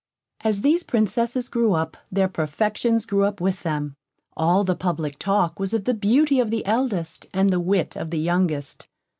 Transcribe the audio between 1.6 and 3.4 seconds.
up, their perfections grew up